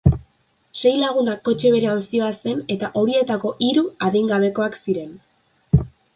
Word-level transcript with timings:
Sei 0.83 0.93
lagunak 1.01 1.43
kotxe 1.49 1.71
berean 1.75 2.01
zihoazen 2.05 2.65
eta 2.77 2.91
horietako 3.03 3.53
hiru 3.67 3.85
adingabekoak 4.09 4.81
ziren. 4.89 5.15